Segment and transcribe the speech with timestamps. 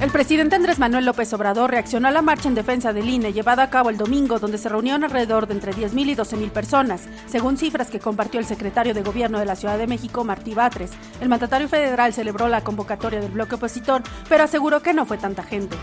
[0.00, 3.64] El presidente Andrés Manuel López Obrador reaccionó a la marcha en defensa del INE llevada
[3.64, 7.58] a cabo el domingo, donde se reunieron alrededor de entre 10.000 y 12.000 personas, según
[7.58, 10.92] cifras que compartió el secretario de Gobierno de la Ciudad de México, Martí Batres.
[11.20, 15.42] El mandatario federal celebró la convocatoria del bloque opositor, pero aseguró que no fue tanta
[15.42, 15.76] gente.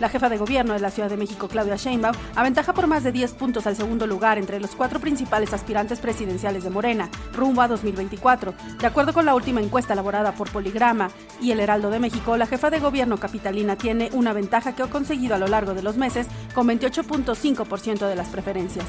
[0.00, 3.12] La jefa de Gobierno de la Ciudad de México, Claudia Sheinbaum, aventaja por más de
[3.12, 7.68] 10 puntos al segundo lugar entre los cuatro principales aspirantes presidenciales de Morena, rumbo a
[7.68, 8.52] 2024.
[8.78, 11.10] De acuerdo con la última encuesta elaborada por Poligrama
[11.40, 14.86] y el Heraldo de México, la jefa de Gobierno capitalina tiene una ventaja que ha
[14.86, 18.86] conseguido a lo largo de los meses con 28.5% de las preferencias.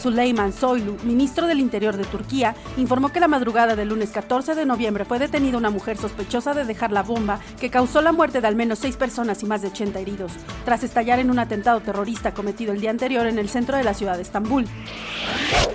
[0.00, 4.64] Suleiman Soylu, ministro del Interior de Turquía, informó que la madrugada del lunes 14 de
[4.66, 8.46] noviembre fue detenida una mujer sospechosa de dejar la bomba que causó la muerte de
[8.46, 10.32] al menos seis personas y más de 80 heridos,
[10.64, 13.94] tras estallar en un atentado terrorista cometido el día anterior en el centro de la
[13.94, 14.66] ciudad de Estambul.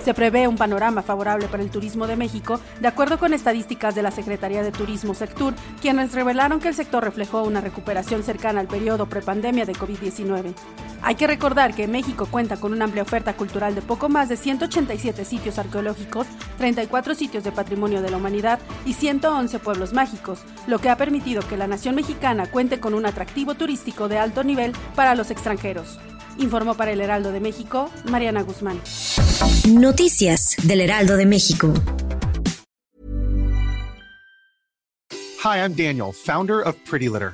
[0.03, 4.03] Se prevé un panorama favorable para el turismo de México, de acuerdo con estadísticas de
[4.03, 8.68] la Secretaría de Turismo Sectur, quienes revelaron que el sector reflejó una recuperación cercana al
[8.68, 10.53] periodo prepandemia de COVID-19.
[11.06, 14.38] Hay que recordar que México cuenta con una amplia oferta cultural de poco más de
[14.38, 20.79] 187 sitios arqueológicos, 34 sitios de patrimonio de la humanidad y 111 pueblos mágicos, lo
[20.79, 24.73] que ha permitido que la nación mexicana cuente con un atractivo turístico de alto nivel
[24.95, 25.99] para los extranjeros.
[26.38, 28.79] Informó para el Heraldo de México, Mariana Guzmán.
[29.69, 31.73] Noticias del Heraldo de México.
[35.44, 37.33] Hi, I'm Daniel, founder of Pretty Litter.